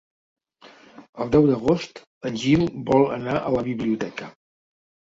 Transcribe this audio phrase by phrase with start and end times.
[1.25, 2.01] El deu d'agost
[2.31, 4.37] en Gil vol anar a la biblioteca.